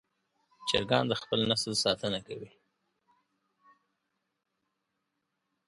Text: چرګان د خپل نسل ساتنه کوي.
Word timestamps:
چرګان 0.69 1.05
د 1.07 1.13
خپل 1.21 1.39
نسل 1.51 1.73
ساتنه 1.83 2.19
کوي. 2.27 2.51